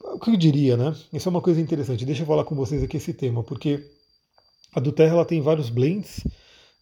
O 0.00 0.18
que 0.18 0.30
eu 0.30 0.36
diria, 0.36 0.76
né? 0.76 0.94
Isso 1.12 1.28
é 1.28 1.30
uma 1.30 1.40
coisa 1.40 1.60
interessante. 1.60 2.04
Deixa 2.04 2.22
eu 2.22 2.26
falar 2.26 2.44
com 2.44 2.54
vocês 2.54 2.82
aqui 2.82 2.96
esse 2.96 3.12
tema, 3.12 3.42
porque 3.42 3.84
a 4.72 4.80
do 4.80 4.92
Terra 4.92 5.14
ela 5.14 5.24
tem 5.24 5.40
vários 5.40 5.68
blends, 5.68 6.24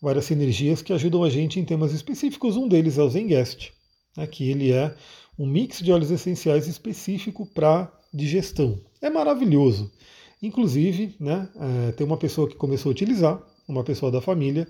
várias 0.00 0.24
sinergias 0.24 0.82
que 0.82 0.92
ajudam 0.92 1.24
a 1.24 1.30
gente 1.30 1.58
em 1.58 1.64
temas 1.64 1.92
específicos. 1.92 2.56
Um 2.56 2.68
deles 2.68 2.98
é 2.98 3.02
o 3.02 3.08
Zengest 3.08 3.76
né, 4.16 4.26
que 4.26 4.48
ele 4.50 4.72
é 4.72 4.94
um 5.38 5.46
mix 5.46 5.80
de 5.80 5.92
óleos 5.92 6.10
essenciais 6.10 6.66
específico 6.66 7.46
para 7.46 7.92
digestão. 8.12 8.80
É 9.02 9.10
maravilhoso. 9.10 9.92
Inclusive, 10.42 11.14
né, 11.20 11.48
é, 11.88 11.92
tem 11.92 12.06
uma 12.06 12.16
pessoa 12.16 12.48
que 12.48 12.56
começou 12.56 12.90
a 12.90 12.92
utilizar, 12.92 13.40
uma 13.68 13.84
pessoa 13.84 14.10
da 14.10 14.20
família, 14.20 14.66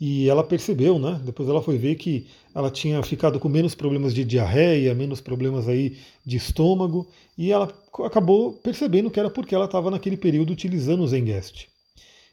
e 0.00 0.28
ela 0.28 0.44
percebeu, 0.44 0.98
né, 0.98 1.20
depois 1.24 1.48
ela 1.48 1.62
foi 1.62 1.78
ver 1.78 1.94
que 1.96 2.26
ela 2.54 2.70
tinha 2.70 3.02
ficado 3.02 3.40
com 3.40 3.48
menos 3.48 3.74
problemas 3.74 4.14
de 4.14 4.24
diarreia, 4.24 4.94
menos 4.94 5.20
problemas 5.20 5.68
aí 5.68 5.96
de 6.24 6.36
estômago, 6.36 7.08
e 7.36 7.50
ela 7.50 7.72
acabou 8.04 8.52
percebendo 8.52 9.10
que 9.10 9.18
era 9.18 9.30
porque 9.30 9.54
ela 9.54 9.64
estava 9.64 9.90
naquele 9.90 10.16
período 10.16 10.52
utilizando 10.52 11.02
o 11.02 11.08
Zengest. 11.08 11.68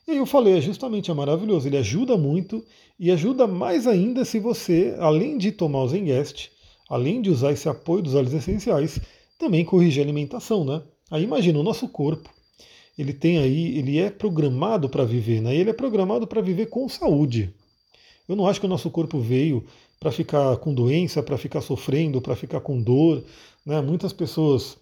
E 0.07 0.11
aí 0.11 0.17
eu 0.17 0.25
falei, 0.25 0.57
é 0.57 0.61
justamente 0.61 1.11
é 1.11 1.13
maravilhoso, 1.13 1.67
ele 1.67 1.77
ajuda 1.77 2.17
muito 2.17 2.63
e 2.99 3.11
ajuda 3.11 3.47
mais 3.47 3.87
ainda 3.87 4.25
se 4.25 4.39
você, 4.39 4.95
além 4.99 5.37
de 5.37 5.51
tomar 5.51 5.83
o 5.83 5.87
Zengest, 5.87 6.51
além 6.89 7.21
de 7.21 7.29
usar 7.29 7.51
esse 7.51 7.69
apoio 7.69 8.03
dos 8.03 8.15
óleos 8.15 8.33
essenciais, 8.33 8.99
também 9.37 9.63
corrigir 9.63 10.01
a 10.01 10.05
alimentação, 10.05 10.65
né? 10.65 10.81
Aí 11.09 11.23
imagina 11.23 11.59
o 11.59 11.63
nosso 11.63 11.87
corpo, 11.87 12.29
ele 12.97 13.13
tem 13.13 13.37
aí, 13.37 13.77
ele 13.77 13.99
é 13.99 14.09
programado 14.09 14.89
para 14.89 15.03
viver, 15.03 15.41
né? 15.41 15.55
Ele 15.55 15.69
é 15.69 15.73
programado 15.73 16.27
para 16.27 16.41
viver 16.41 16.67
com 16.67 16.87
saúde. 16.89 17.53
Eu 18.27 18.35
não 18.35 18.47
acho 18.47 18.59
que 18.59 18.65
o 18.65 18.69
nosso 18.69 18.89
corpo 18.89 19.19
veio 19.19 19.65
para 19.99 20.11
ficar 20.11 20.57
com 20.57 20.73
doença, 20.73 21.21
para 21.21 21.37
ficar 21.37 21.61
sofrendo, 21.61 22.21
para 22.21 22.35
ficar 22.35 22.59
com 22.61 22.81
dor. 22.81 23.23
Né? 23.65 23.79
Muitas 23.81 24.11
pessoas 24.11 24.77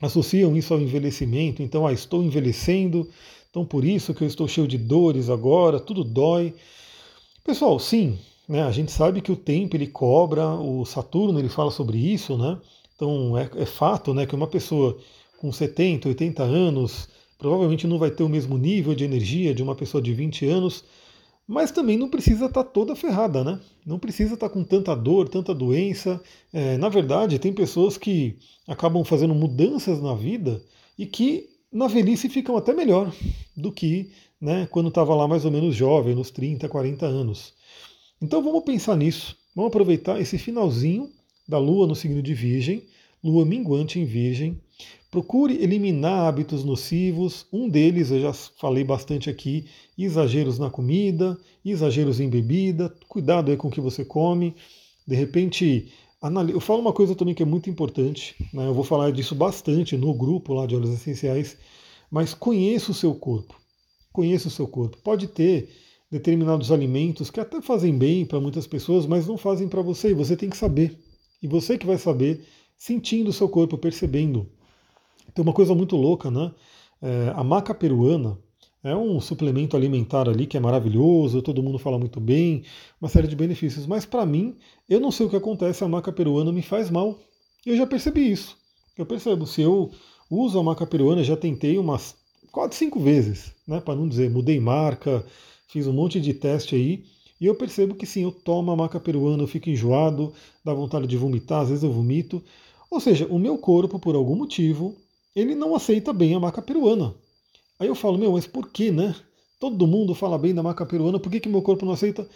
associam 0.00 0.56
isso 0.56 0.74
ao 0.74 0.80
envelhecimento, 0.80 1.62
então, 1.62 1.86
ah, 1.86 1.92
estou 1.92 2.22
envelhecendo, 2.22 3.08
então 3.52 3.66
por 3.66 3.84
isso 3.84 4.14
que 4.14 4.24
eu 4.24 4.26
estou 4.26 4.48
cheio 4.48 4.66
de 4.66 4.78
dores 4.78 5.28
agora, 5.28 5.78
tudo 5.78 6.02
dói. 6.02 6.54
Pessoal, 7.44 7.78
sim, 7.78 8.18
né, 8.48 8.62
a 8.62 8.70
gente 8.70 8.90
sabe 8.90 9.20
que 9.20 9.30
o 9.30 9.36
tempo 9.36 9.76
ele 9.76 9.86
cobra, 9.86 10.48
o 10.54 10.86
Saturno 10.86 11.38
ele 11.38 11.50
fala 11.50 11.70
sobre 11.70 11.98
isso, 11.98 12.38
né? 12.38 12.58
Então 12.96 13.36
é, 13.36 13.50
é 13.56 13.66
fato 13.66 14.14
né, 14.14 14.24
que 14.24 14.34
uma 14.34 14.46
pessoa 14.46 14.96
com 15.38 15.52
70, 15.52 16.08
80 16.08 16.42
anos 16.42 17.10
provavelmente 17.36 17.86
não 17.86 17.98
vai 17.98 18.10
ter 18.10 18.22
o 18.22 18.28
mesmo 18.28 18.56
nível 18.56 18.94
de 18.94 19.04
energia 19.04 19.54
de 19.54 19.62
uma 19.62 19.74
pessoa 19.74 20.00
de 20.00 20.14
20 20.14 20.46
anos, 20.46 20.82
mas 21.46 21.70
também 21.70 21.98
não 21.98 22.08
precisa 22.08 22.46
estar 22.46 22.64
tá 22.64 22.70
toda 22.70 22.96
ferrada, 22.96 23.44
né? 23.44 23.60
Não 23.84 23.98
precisa 23.98 24.32
estar 24.32 24.48
tá 24.48 24.54
com 24.54 24.64
tanta 24.64 24.94
dor, 24.94 25.28
tanta 25.28 25.54
doença. 25.54 26.22
É, 26.54 26.78
na 26.78 26.88
verdade, 26.88 27.38
tem 27.38 27.52
pessoas 27.52 27.98
que 27.98 28.38
acabam 28.66 29.04
fazendo 29.04 29.34
mudanças 29.34 30.00
na 30.00 30.14
vida 30.14 30.62
e 30.96 31.04
que 31.04 31.51
na 31.72 31.86
velhice 31.86 32.28
ficam 32.28 32.56
até 32.56 32.72
melhor 32.74 33.14
do 33.56 33.72
que 33.72 34.10
né, 34.40 34.68
quando 34.70 34.88
estava 34.88 35.14
lá 35.14 35.26
mais 35.26 35.44
ou 35.44 35.50
menos 35.50 35.74
jovem, 35.74 36.14
nos 36.14 36.30
30, 36.30 36.68
40 36.68 37.06
anos. 37.06 37.54
Então 38.20 38.42
vamos 38.42 38.64
pensar 38.64 38.96
nisso. 38.96 39.36
Vamos 39.54 39.68
aproveitar 39.68 40.20
esse 40.20 40.38
finalzinho 40.38 41.10
da 41.48 41.58
Lua 41.58 41.86
no 41.86 41.94
signo 41.94 42.22
de 42.22 42.34
Virgem, 42.34 42.86
Lua 43.22 43.44
minguante 43.44 43.98
em 43.98 44.04
Virgem, 44.04 44.60
Procure 45.12 45.62
eliminar 45.62 46.26
hábitos 46.26 46.64
nocivos. 46.64 47.44
Um 47.52 47.68
deles 47.68 48.10
eu 48.10 48.18
já 48.18 48.32
falei 48.32 48.82
bastante 48.82 49.28
aqui: 49.28 49.66
exageros 49.96 50.58
na 50.58 50.70
comida, 50.70 51.38
exageros 51.62 52.18
em 52.18 52.30
bebida. 52.30 52.90
Cuidado 53.06 53.50
aí 53.50 53.56
com 53.58 53.68
o 53.68 53.70
que 53.70 53.78
você 53.78 54.06
come. 54.06 54.54
De 55.06 55.14
repente, 55.14 55.92
eu 56.50 56.60
falo 56.60 56.80
uma 56.80 56.92
coisa 56.92 57.14
também 57.16 57.34
que 57.34 57.42
é 57.42 57.46
muito 57.46 57.68
importante. 57.68 58.36
Né? 58.52 58.66
Eu 58.66 58.74
vou 58.74 58.84
falar 58.84 59.10
disso 59.10 59.34
bastante 59.34 59.96
no 59.96 60.14
grupo 60.14 60.54
lá 60.54 60.66
de 60.66 60.76
óleos 60.76 60.92
essenciais. 60.92 61.56
Mas 62.10 62.32
conheça 62.32 62.92
o 62.92 62.94
seu 62.94 63.14
corpo. 63.14 63.60
Conheça 64.12 64.48
o 64.48 64.50
seu 64.50 64.68
corpo. 64.68 64.98
Pode 64.98 65.26
ter 65.26 65.68
determinados 66.10 66.70
alimentos 66.70 67.30
que 67.30 67.40
até 67.40 67.60
fazem 67.60 67.96
bem 67.96 68.24
para 68.24 68.38
muitas 68.38 68.66
pessoas, 68.66 69.06
mas 69.06 69.26
não 69.26 69.36
fazem 69.36 69.66
para 69.66 69.82
você. 69.82 70.10
E 70.10 70.14
você 70.14 70.36
tem 70.36 70.50
que 70.50 70.56
saber. 70.56 70.96
E 71.42 71.48
você 71.48 71.76
que 71.76 71.86
vai 71.86 71.98
saber, 71.98 72.46
sentindo 72.76 73.30
o 73.30 73.32
seu 73.32 73.48
corpo, 73.48 73.76
percebendo. 73.76 74.46
Tem 75.34 75.42
uma 75.42 75.52
coisa 75.52 75.74
muito 75.74 75.96
louca, 75.96 76.30
né? 76.30 76.52
É, 77.00 77.32
a 77.34 77.42
maca 77.42 77.74
peruana 77.74 78.38
é 78.84 78.96
um 78.96 79.20
suplemento 79.20 79.76
alimentar 79.76 80.28
ali 80.28 80.46
que 80.46 80.56
é 80.56 80.60
maravilhoso, 80.60 81.40
todo 81.40 81.62
mundo 81.62 81.78
fala 81.78 81.98
muito 81.98 82.18
bem, 82.20 82.64
uma 83.00 83.08
série 83.08 83.28
de 83.28 83.36
benefícios. 83.36 83.86
Mas 83.86 84.04
para 84.04 84.26
mim, 84.26 84.56
eu 84.88 84.98
não 84.98 85.12
sei 85.12 85.26
o 85.26 85.30
que 85.30 85.36
acontece, 85.36 85.84
a 85.84 85.88
maca 85.88 86.12
peruana 86.12 86.50
me 86.52 86.62
faz 86.62 86.90
mal. 86.90 87.18
Eu 87.64 87.76
já 87.76 87.86
percebi 87.86 88.32
isso. 88.32 88.56
Eu 88.98 89.06
percebo, 89.06 89.46
se 89.46 89.62
eu 89.62 89.90
uso 90.28 90.58
a 90.58 90.62
maca 90.62 90.86
peruana, 90.86 91.22
já 91.22 91.36
tentei 91.36 91.78
umas 91.78 92.16
quatro, 92.50 92.76
cinco 92.76 92.98
vezes, 92.98 93.54
né? 93.66 93.80
Para 93.80 93.94
não 93.94 94.08
dizer, 94.08 94.28
mudei 94.30 94.58
marca, 94.58 95.24
fiz 95.68 95.86
um 95.86 95.92
monte 95.92 96.20
de 96.20 96.34
teste 96.34 96.74
aí. 96.74 97.04
E 97.40 97.46
eu 97.46 97.54
percebo 97.54 97.94
que 97.94 98.06
sim, 98.06 98.22
eu 98.22 98.32
tomo 98.32 98.70
a 98.70 98.76
maca 98.76 99.00
peruana, 99.00 99.42
eu 99.42 99.48
fico 99.48 99.70
enjoado, 99.70 100.32
dá 100.64 100.74
vontade 100.74 101.06
de 101.06 101.16
vomitar, 101.16 101.62
às 101.62 101.68
vezes 101.68 101.84
eu 101.84 101.92
vomito. 101.92 102.42
Ou 102.90 103.00
seja, 103.00 103.26
o 103.30 103.38
meu 103.38 103.56
corpo, 103.58 103.98
por 103.98 104.14
algum 104.14 104.36
motivo, 104.36 104.96
ele 105.34 105.54
não 105.54 105.74
aceita 105.74 106.12
bem 106.12 106.34
a 106.34 106.40
maca 106.40 106.60
peruana. 106.60 107.14
Aí 107.82 107.88
eu 107.88 107.96
falo, 107.96 108.16
meu, 108.16 108.30
mas 108.32 108.46
por 108.46 108.70
que, 108.70 108.92
né? 108.92 109.12
Todo 109.58 109.88
mundo 109.88 110.14
fala 110.14 110.38
bem 110.38 110.54
da 110.54 110.62
maca 110.62 110.86
peruana, 110.86 111.18
por 111.18 111.32
que, 111.32 111.40
que 111.40 111.48
meu 111.48 111.60
corpo 111.60 111.84
não 111.84 111.92
aceita? 111.92 112.28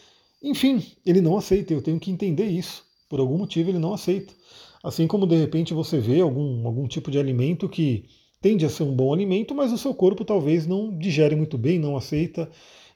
Enfim, 0.42 0.84
ele 1.04 1.20
não 1.20 1.36
aceita, 1.38 1.72
eu 1.72 1.80
tenho 1.80 2.00
que 2.00 2.10
entender 2.10 2.46
isso. 2.46 2.84
Por 3.08 3.20
algum 3.20 3.38
motivo 3.38 3.70
ele 3.70 3.78
não 3.78 3.94
aceita. 3.94 4.34
Assim 4.82 5.06
como 5.06 5.24
de 5.24 5.36
repente 5.36 5.72
você 5.72 5.98
vê 5.98 6.20
algum, 6.20 6.66
algum 6.66 6.88
tipo 6.88 7.12
de 7.12 7.18
alimento 7.20 7.68
que 7.68 8.06
tende 8.40 8.66
a 8.66 8.68
ser 8.68 8.82
um 8.82 8.94
bom 8.96 9.14
alimento, 9.14 9.54
mas 9.54 9.72
o 9.72 9.78
seu 9.78 9.94
corpo 9.94 10.24
talvez 10.24 10.66
não 10.66 10.98
digere 10.98 11.36
muito 11.36 11.56
bem, 11.56 11.78
não 11.78 11.96
aceita. 11.96 12.50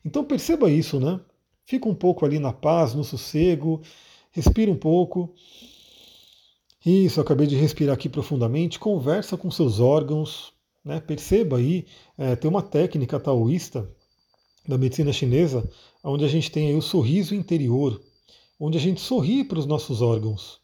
Então 0.05 0.25
perceba 0.25 0.69
isso, 0.69 0.99
né? 0.99 1.21
Fica 1.65 1.89
um 1.89 1.95
pouco 1.95 2.27
ali 2.27 2.41
na 2.41 2.53
paz, 2.53 2.95
no 2.95 3.05
sossego, 3.05 3.81
respira 4.33 4.73
um 4.73 4.77
pouco 4.77 5.33
isso, 6.85 7.21
acabei 7.21 7.47
de 7.47 7.55
respirar 7.55 7.95
aqui 7.95 8.09
profundamente. 8.09 8.79
Conversa 8.79 9.37
com 9.37 9.51
seus 9.51 9.79
órgãos, 9.79 10.53
né? 10.85 11.01
perceba 11.01 11.59
aí, 11.59 11.87
é, 12.17 12.37
tem 12.37 12.51
uma 12.51 12.63
técnica 12.63 13.19
taoísta 13.19 13.89
da 14.67 14.79
medicina 14.79 15.13
chinesa, 15.13 15.69
onde 16.03 16.25
a 16.25 16.29
gente 16.29 16.51
tem 16.51 16.77
o 16.77 16.83
sorriso 16.83 17.35
interior, 17.35 18.01
onde 18.59 18.79
a 18.79 18.81
gente 18.81 19.01
sorri 19.01 19.45
para 19.45 19.59
os 19.59 19.67
nossos 19.67 20.03
órgãos. 20.03 20.61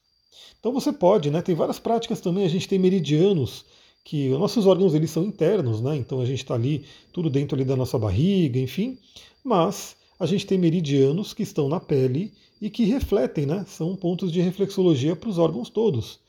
Então 0.59 0.73
você 0.73 0.93
pode, 0.93 1.31
né? 1.31 1.41
Tem 1.43 1.55
várias 1.55 1.79
práticas 1.79 2.21
também, 2.21 2.45
a 2.45 2.49
gente 2.49 2.69
tem 2.69 2.79
meridianos, 2.79 3.65
que 4.05 4.31
os 4.31 4.39
nossos 4.39 4.67
órgãos 4.67 4.95
eles 4.95 5.11
são 5.11 5.25
internos, 5.25 5.81
né? 5.81 5.97
Então 5.97 6.21
a 6.21 6.25
gente 6.25 6.39
está 6.39 6.55
ali, 6.55 6.85
tudo 7.13 7.29
dentro 7.29 7.57
ali 7.57 7.65
da 7.65 7.75
nossa 7.75 7.99
barriga, 7.99 8.59
enfim. 8.59 8.99
Mas 9.43 9.97
a 10.19 10.27
gente 10.27 10.47
tem 10.47 10.57
meridianos 10.57 11.35
que 11.35 11.43
estão 11.43 11.69
na 11.69 11.81
pele 11.81 12.33
e 12.61 12.71
que 12.71 12.85
refletem, 12.85 13.47
né? 13.47 13.65
São 13.67 13.97
pontos 13.97 14.31
de 14.31 14.41
reflexologia 14.41 15.17
para 15.17 15.29
os 15.29 15.39
órgãos 15.39 15.69
todos. 15.69 16.21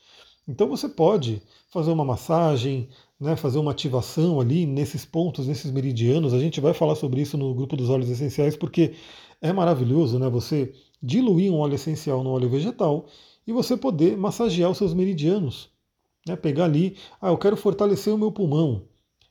Então 0.48 0.66
você 0.66 0.88
pode 0.88 1.42
fazer 1.68 1.90
uma 1.90 2.04
massagem, 2.04 2.88
né, 3.20 3.36
fazer 3.36 3.58
uma 3.58 3.72
ativação 3.72 4.40
ali 4.40 4.64
nesses 4.64 5.04
pontos, 5.04 5.46
nesses 5.46 5.70
meridianos. 5.70 6.32
A 6.32 6.38
gente 6.38 6.58
vai 6.58 6.72
falar 6.72 6.94
sobre 6.94 7.20
isso 7.20 7.36
no 7.36 7.54
grupo 7.54 7.76
dos 7.76 7.90
óleos 7.90 8.08
essenciais, 8.08 8.56
porque 8.56 8.94
é 9.42 9.52
maravilhoso 9.52 10.18
né, 10.18 10.28
você 10.30 10.72
diluir 11.02 11.52
um 11.52 11.58
óleo 11.58 11.74
essencial 11.74 12.24
no 12.24 12.30
óleo 12.30 12.48
vegetal 12.48 13.04
e 13.46 13.52
você 13.52 13.76
poder 13.76 14.16
massagear 14.16 14.70
os 14.70 14.78
seus 14.78 14.94
meridianos. 14.94 15.68
Né, 16.26 16.34
pegar 16.34 16.64
ali, 16.64 16.96
ah, 17.20 17.28
eu 17.28 17.36
quero 17.38 17.56
fortalecer 17.56 18.12
o 18.12 18.18
meu 18.18 18.32
pulmão. 18.32 18.82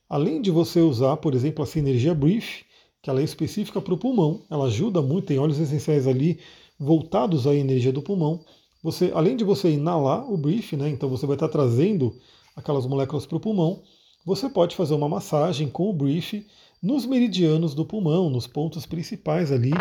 Além 0.07 0.41
de 0.41 0.51
você 0.51 0.79
usar, 0.81 1.17
por 1.17 1.33
exemplo, 1.33 1.63
a 1.63 1.65
Sinergia 1.65 2.13
Brief, 2.13 2.63
que 3.01 3.09
ela 3.09 3.21
é 3.21 3.23
específica 3.23 3.81
para 3.81 3.93
o 3.93 3.97
pulmão, 3.97 4.41
ela 4.49 4.65
ajuda 4.65 5.01
muito, 5.01 5.25
tem 5.25 5.39
óleos 5.39 5.59
essenciais 5.59 6.07
ali 6.07 6.39
voltados 6.79 7.47
à 7.47 7.55
energia 7.55 7.91
do 7.91 8.01
pulmão. 8.01 8.45
Você, 8.87 9.11
além 9.13 9.35
de 9.35 9.43
você 9.43 9.69
inalar 9.69 10.31
o 10.31 10.37
brief, 10.37 10.77
né, 10.77 10.87
então 10.87 11.09
você 11.09 11.25
vai 11.25 11.35
estar 11.35 11.49
trazendo 11.49 12.17
aquelas 12.55 12.85
moléculas 12.85 13.25
para 13.25 13.35
o 13.35 13.39
pulmão, 13.41 13.83
você 14.25 14.47
pode 14.47 14.77
fazer 14.77 14.93
uma 14.93 15.09
massagem 15.09 15.67
com 15.67 15.89
o 15.89 15.93
brief 15.93 16.47
nos 16.81 17.05
meridianos 17.05 17.75
do 17.75 17.85
pulmão, 17.85 18.29
nos 18.29 18.47
pontos 18.47 18.85
principais 18.85 19.51
ali 19.51 19.71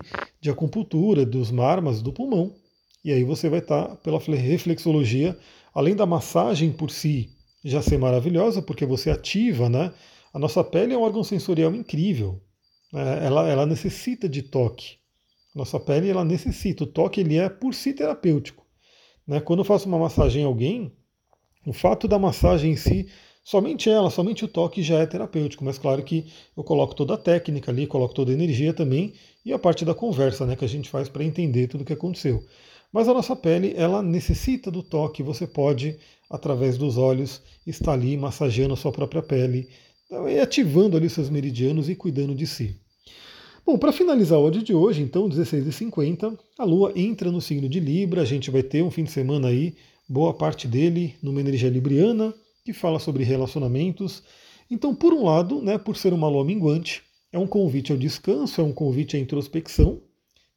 de 0.41 0.51
acupuntura, 0.51 1.25
dos 1.25 1.53
marmas 1.53 2.03
do 2.03 2.13
pulmão. 2.13 2.57
E 3.05 3.13
aí 3.13 3.23
você 3.23 3.49
vai 3.49 3.61
estar, 3.61 3.95
pela 3.99 4.19
reflexologia, 4.19 5.39
além 5.73 5.95
da 5.95 6.05
massagem 6.05 6.73
por 6.73 6.91
si 6.91 7.31
já 7.65 7.81
ser 7.83 7.99
maravilhosa, 7.99 8.61
porque 8.61 8.85
você 8.85 9.09
ativa, 9.09 9.69
né? 9.69 9.95
A 10.35 10.39
nossa 10.41 10.65
pele 10.65 10.95
é 10.95 10.99
um 10.99 11.03
órgão 11.03 11.23
sensorial 11.23 11.73
incrível. 11.73 12.43
É, 12.93 13.27
ela, 13.27 13.49
ela 13.49 13.67
necessita 13.67 14.29
de 14.29 14.43
toque. 14.43 14.97
Nossa 15.55 15.79
pele 15.79 16.11
ela 16.11 16.25
necessita. 16.25 16.83
O 16.83 16.89
toque 16.89 17.21
ele 17.21 17.37
é 17.37 17.49
por 17.49 17.73
si 17.73 17.93
terapêutico. 17.93 18.66
Né? 19.27 19.41
Quando 19.41 19.61
eu 19.61 19.65
faço 19.65 19.89
uma 19.89 19.99
massagem 19.99 20.43
em 20.43 20.45
alguém, 20.45 20.93
o 21.67 21.73
fato 21.73 22.07
da 22.07 22.19
massagem 22.19 22.73
em 22.73 22.77
si, 22.77 23.09
somente 23.43 23.91
ela, 23.91 24.11
somente 24.11 24.45
o 24.45 24.49
toque 24.49 24.83
já 24.83 24.99
é 24.99 25.07
terapêutico. 25.07 25.65
Mas 25.65 25.79
claro 25.79 26.03
que 26.03 26.27
eu 26.57 26.63
coloco 26.63 26.95
toda 26.95 27.15
a 27.15 27.19
técnica 27.19 27.71
ali, 27.71 27.87
coloco 27.87 28.15
toda 28.15 28.31
a 28.31 28.35
energia 28.35 28.73
também 28.73 29.15
e 29.45 29.53
a 29.53 29.59
parte 29.59 29.85
da 29.85 29.95
conversa 29.95 30.47
né, 30.47 30.55
que 30.55 30.65
a 30.65 30.69
gente 30.69 30.89
faz 30.89 31.09
para 31.09 31.25
entender 31.25 31.67
tudo 31.67 31.81
o 31.81 31.85
que 31.85 31.93
aconteceu. 31.93 32.45
Mas 32.93 33.09
a 33.09 33.15
nossa 33.15 33.35
pele, 33.35 33.75
ela 33.77 34.01
necessita 34.03 34.71
do 34.71 34.83
toque. 34.83 35.23
Você 35.23 35.47
pode, 35.47 35.99
através 36.31 36.79
dos 36.79 36.97
olhos, 36.97 37.43
estar 37.67 37.93
ali 37.93 38.17
massageando 38.17 38.75
a 38.75 38.77
sua 38.77 38.93
própria 38.93 39.23
pele, 39.23 39.69
ativando 40.41 40.97
ali 40.97 41.11
seus 41.11 41.29
meridianos 41.29 41.89
e 41.89 41.97
cuidando 41.97 42.35
de 42.35 42.47
si. 42.47 42.81
Bom, 43.67 43.77
para 43.77 43.91
finalizar 43.91 44.39
o 44.39 44.45
áudio 44.45 44.63
de 44.63 44.73
hoje, 44.73 45.03
então, 45.03 45.29
16h50, 45.29 46.39
a 46.57 46.65
Lua 46.65 46.93
entra 46.95 47.33
no 47.33 47.41
signo 47.41 47.69
de 47.69 47.81
Libra, 47.81 48.23
a 48.23 48.25
gente 48.25 48.49
vai 48.49 48.63
ter 48.63 48.81
um 48.81 48.93
fim 48.93 49.03
de 49.03 49.11
semana 49.11 49.49
aí, 49.49 49.75
boa 50.09 50.33
parte 50.33 50.69
dele 50.69 51.17
numa 51.21 51.41
energia 51.41 51.69
libriana, 51.69 52.33
que 52.65 52.73
fala 52.73 53.01
sobre 53.01 53.25
relacionamentos. 53.25 54.23
Então, 54.71 54.95
por 54.95 55.13
um 55.13 55.25
lado, 55.25 55.61
né, 55.61 55.79
por 55.79 55.97
ser 55.97 56.13
uma 56.13 56.29
lua 56.29 56.45
minguante, 56.45 57.03
é 57.33 57.39
um 57.41 57.47
convite 57.47 57.91
ao 57.91 57.99
descanso, 57.99 58.61
é 58.61 58.65
um 58.65 58.73
convite 58.73 59.17
à 59.17 59.19
introspecção. 59.19 60.01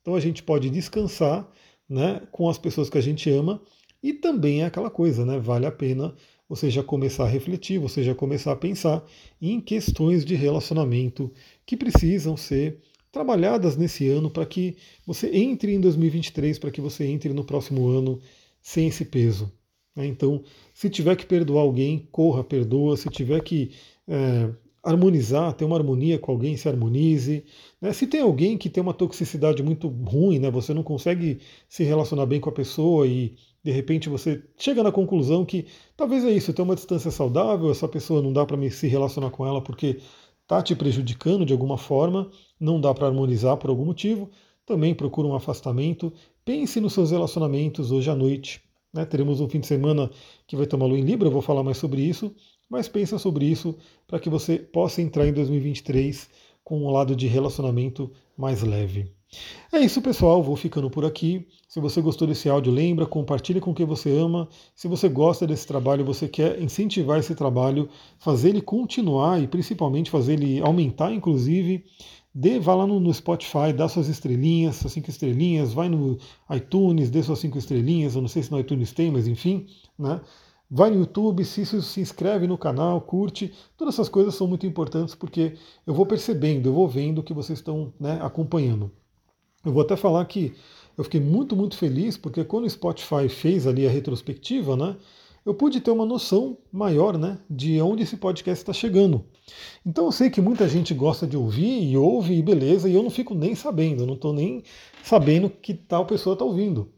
Então 0.04 0.14
a 0.14 0.20
gente 0.20 0.44
pode 0.44 0.70
descansar 0.70 1.52
né, 1.90 2.22
com 2.32 2.48
as 2.48 2.60
pessoas 2.60 2.92
que 2.92 2.98
a 3.00 3.02
gente 3.02 3.28
ama. 3.32 3.60
E 4.04 4.14
também 4.14 4.62
é 4.62 4.66
aquela 4.66 4.92
coisa, 4.92 5.26
né? 5.26 5.40
Vale 5.40 5.66
a 5.66 5.72
pena 5.72 6.14
você 6.48 6.70
já 6.70 6.84
começar 6.84 7.24
a 7.24 7.28
refletir, 7.28 7.80
você 7.80 8.04
já 8.04 8.14
começar 8.14 8.52
a 8.52 8.56
pensar 8.56 9.04
em 9.42 9.60
questões 9.60 10.24
de 10.24 10.36
relacionamento 10.36 11.34
que 11.66 11.76
precisam 11.76 12.38
ser 12.38 12.80
trabalhadas 13.12 13.76
nesse 13.76 14.08
ano 14.08 14.30
para 14.30 14.46
que 14.46 14.78
você 15.06 15.30
entre 15.36 15.74
em 15.74 15.80
2023, 15.80 16.60
para 16.60 16.72
que 16.72 16.82
você 16.82 17.06
entre 17.06 17.34
no 17.34 17.44
próximo 17.44 17.88
ano 17.88 18.20
sem 18.62 18.88
esse 18.88 19.06
peso. 19.06 19.52
Né? 19.96 20.08
Então, 20.08 20.44
se 20.74 20.90
tiver 20.90 21.16
que 21.16 21.26
perdoar 21.26 21.64
alguém, 21.64 22.08
corra, 22.12 22.44
perdoa. 22.44 22.96
Se 22.96 23.10
tiver 23.10 23.42
que 23.42 23.72
é, 24.08 24.50
harmonizar, 24.84 25.54
ter 25.54 25.66
uma 25.66 25.76
harmonia 25.78 26.18
com 26.18 26.32
alguém, 26.32 26.56
se 26.56 26.68
harmonize. 26.68 27.44
Né? 27.82 27.94
Se 27.94 28.08
tem 28.08 28.22
alguém 28.22 28.58
que 28.58 28.70
tem 28.70 28.82
uma 28.82 28.94
toxicidade 28.94 29.62
muito 29.62 29.88
ruim, 29.88 30.40
né? 30.40 30.50
você 30.50 30.74
não 30.74 30.84
consegue 30.84 31.40
se 31.68 31.84
relacionar 31.84 32.26
bem 32.26 32.40
com 32.40 32.50
a 32.50 32.54
pessoa 32.54 33.08
e 33.08 33.36
de 33.64 33.72
repente 33.72 34.08
você 34.08 34.42
chega 34.58 34.82
na 34.82 34.92
conclusão 34.92 35.46
que 35.46 35.66
talvez 35.98 36.24
é 36.24 36.32
isso, 36.32 36.54
tem 36.54 36.64
uma 36.64 36.76
distância 36.76 37.12
saudável, 37.12 37.70
essa 37.70 37.90
pessoa 37.90 38.22
não 38.22 38.32
dá 38.32 38.46
para 38.46 38.70
se 38.70 38.88
relacionar 38.88 39.32
com 39.32 39.46
ela 39.46 39.62
porque 39.62 40.00
está 40.50 40.64
te 40.64 40.76
prejudicando 40.76 41.46
de 41.46 41.54
alguma 41.54 41.78
forma, 41.78 42.32
não 42.60 42.82
dá 42.82 42.92
para 42.92 43.06
harmonizar 43.06 43.56
por 43.58 43.70
algum 43.70 43.86
motivo, 43.86 44.32
também 44.66 44.96
procura 44.96 45.28
um 45.28 45.36
afastamento. 45.36 46.12
Pense 46.44 46.82
nos 46.82 46.94
seus 46.94 47.12
relacionamentos 47.12 47.92
hoje 47.92 48.10
à 48.10 48.16
noite. 48.16 48.60
Né? 48.92 49.06
Teremos 49.06 49.40
um 49.40 49.48
fim 49.48 49.60
de 49.60 49.68
semana 49.68 50.10
que 50.48 50.56
vai 50.56 50.66
tomar 50.66 50.88
lua 50.88 50.98
em 50.98 51.04
Libra, 51.04 51.28
eu 51.28 51.32
vou 51.32 51.44
falar 51.44 51.62
mais 51.62 51.78
sobre 51.78 52.02
isso 52.02 52.34
mas 52.70 52.88
pensa 52.88 53.18
sobre 53.18 53.46
isso 53.46 53.76
para 54.06 54.20
que 54.20 54.30
você 54.30 54.60
possa 54.60 55.02
entrar 55.02 55.28
em 55.28 55.34
2023 55.34 56.30
com 56.64 56.86
um 56.86 56.92
lado 56.92 57.16
de 57.16 57.28
relacionamento 57.28 58.12
mais 58.38 58.62
leve. 58.62 59.12
É 59.72 59.80
isso, 59.80 60.02
pessoal. 60.02 60.42
Vou 60.42 60.56
ficando 60.56 60.90
por 60.90 61.06
aqui. 61.06 61.48
Se 61.68 61.80
você 61.80 62.02
gostou 62.02 62.28
desse 62.28 62.50
áudio, 62.50 62.74
lembra, 62.74 63.06
compartilhe 63.06 63.62
com 63.62 63.74
quem 63.74 63.86
você 63.86 64.12
ama. 64.18 64.50
Se 64.76 64.88
você 64.88 65.08
gosta 65.08 65.46
desse 65.46 65.68
trabalho, 65.68 66.04
você 66.04 66.28
quer 66.28 66.60
incentivar 66.60 67.20
esse 67.20 67.36
trabalho, 67.36 67.88
fazer 68.18 68.50
ele 68.50 68.62
continuar 68.62 69.42
e 69.42 69.48
principalmente 69.48 70.10
fazer 70.10 70.34
ele 70.34 70.60
aumentar, 70.62 71.14
inclusive, 71.14 71.86
dê, 72.34 72.60
vá 72.60 72.74
lá 72.74 72.88
no, 72.88 73.00
no, 73.00 73.14
Spotify, 73.14 73.72
dá 73.76 73.88
suas 73.88 74.08
estrelinhas, 74.08 74.78
suas 74.78 74.94
cinco 74.94 75.12
estrelinhas, 75.12 75.72
vai 75.72 75.88
no 75.90 76.18
iTunes, 76.52 77.12
dê 77.12 77.22
suas 77.22 77.38
cinco 77.38 77.60
estrelinhas. 77.60 78.16
Eu 78.16 78.22
não 78.22 78.30
sei 78.30 78.42
se 78.42 78.52
no 78.52 78.60
iTunes 78.60 78.92
tem, 78.92 79.12
mas 79.12 79.28
enfim, 79.28 79.68
né? 79.98 80.20
Vai 80.72 80.90
no 80.92 80.98
YouTube, 80.98 81.46
se, 81.46 81.66
se 81.66 82.02
inscreve 82.02 82.48
no 82.48 82.58
canal, 82.58 83.02
curte. 83.02 83.54
Todas 83.78 83.96
essas 83.96 84.10
coisas 84.10 84.36
são 84.36 84.48
muito 84.48 84.66
importantes 84.66 85.14
porque 85.16 85.54
eu 85.86 85.94
vou 85.94 86.06
percebendo, 86.06 86.70
eu 86.70 86.74
vou 86.74 86.88
vendo 86.88 87.24
que 87.24 87.34
vocês 87.34 87.60
estão 87.60 87.94
né, 88.00 88.20
acompanhando. 88.22 88.92
Eu 89.66 89.74
vou 89.74 89.82
até 89.82 89.96
falar 89.96 90.24
que 90.26 90.54
eu 90.98 91.04
fiquei 91.04 91.20
muito, 91.20 91.56
muito 91.56 91.78
feliz 91.78 92.18
porque 92.18 92.44
quando 92.44 92.66
o 92.66 92.70
Spotify 92.70 93.28
fez 93.28 93.68
ali 93.68 93.86
a 93.88 93.90
retrospectiva, 93.90 94.76
né, 94.76 94.96
eu 95.46 95.54
pude 95.54 95.82
ter 95.82 95.92
uma 95.92 96.06
noção 96.06 96.58
maior 96.72 97.18
né, 97.18 97.40
de 97.50 97.82
onde 97.82 98.04
esse 98.04 98.18
podcast 98.18 98.62
está 98.62 98.74
chegando. 98.74 99.24
Então 99.86 100.06
eu 100.06 100.12
sei 100.12 100.30
que 100.30 100.42
muita 100.42 100.68
gente 100.68 100.94
gosta 100.94 101.26
de 101.26 101.36
ouvir 101.36 101.84
e 101.84 101.98
ouve 101.98 102.36
e 102.36 102.42
beleza, 102.42 102.90
e 102.90 102.94
eu 102.94 103.04
não 103.04 103.10
fico 103.10 103.34
nem 103.34 103.56
sabendo, 103.56 104.06
não 104.06 104.14
estou 104.14 104.34
nem 104.34 104.64
sabendo 105.04 105.50
que 105.50 105.74
tal 105.74 106.06
pessoa 106.06 106.34
está 106.34 106.46
ouvindo. 106.46 106.90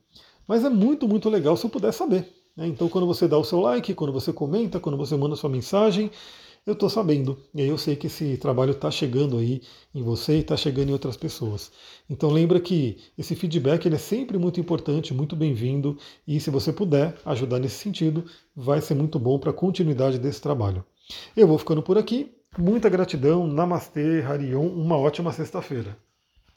Mas 0.47 0.65
é 0.65 0.69
muito, 0.69 1.07
muito 1.07 1.29
legal 1.29 1.55
se 1.55 1.65
eu 1.65 1.69
puder 1.69 1.93
saber. 1.93 2.27
Né? 2.55 2.67
Então, 2.67 2.89
quando 2.89 3.07
você 3.07 3.27
dá 3.27 3.37
o 3.37 3.43
seu 3.43 3.61
like, 3.61 3.93
quando 3.93 4.11
você 4.11 4.33
comenta, 4.33 4.79
quando 4.79 4.97
você 4.97 5.15
manda 5.15 5.35
sua 5.35 5.49
mensagem, 5.49 6.11
eu 6.65 6.73
estou 6.73 6.89
sabendo. 6.89 7.37
E 7.53 7.61
aí 7.61 7.67
eu 7.67 7.77
sei 7.77 7.95
que 7.95 8.07
esse 8.07 8.37
trabalho 8.37 8.71
está 8.71 8.91
chegando 8.91 9.37
aí 9.37 9.61
em 9.93 10.03
você 10.03 10.37
e 10.37 10.39
está 10.41 10.55
chegando 10.55 10.89
em 10.89 10.93
outras 10.93 11.17
pessoas. 11.17 11.71
Então 12.09 12.29
lembra 12.29 12.59
que 12.59 12.97
esse 13.17 13.35
feedback 13.35 13.85
ele 13.85 13.95
é 13.95 13.99
sempre 13.99 14.37
muito 14.37 14.59
importante, 14.59 15.13
muito 15.13 15.35
bem-vindo. 15.35 15.97
E 16.27 16.39
se 16.39 16.49
você 16.49 16.71
puder 16.71 17.15
ajudar 17.25 17.59
nesse 17.59 17.77
sentido, 17.77 18.25
vai 18.55 18.81
ser 18.81 18.95
muito 18.95 19.17
bom 19.17 19.39
para 19.39 19.51
a 19.51 19.53
continuidade 19.53 20.19
desse 20.19 20.41
trabalho. 20.41 20.85
Eu 21.35 21.47
vou 21.47 21.57
ficando 21.57 21.81
por 21.81 21.97
aqui. 21.97 22.31
Muita 22.57 22.89
gratidão. 22.89 23.47
Namastê, 23.47 24.21
Harion. 24.21 24.67
Uma 24.67 24.97
ótima 24.97 25.31
sexta-feira. 25.31 25.97